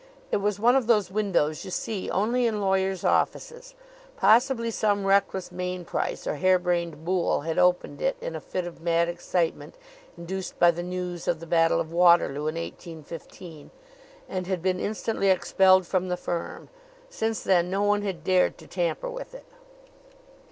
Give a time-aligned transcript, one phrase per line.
[0.31, 3.75] It was one of those windows you see only in lawyers' offices.
[4.17, 9.07] Possibly some reckless Mainprice or harebrained Boole had opened it in a fit of mad
[9.07, 9.75] excitement
[10.17, 13.69] induced by the news of the Battle of Waterloo, in 1815,
[14.27, 16.69] and had been instantly expelled from the firm.
[17.07, 19.45] Since then, no one had dared to tamper with it.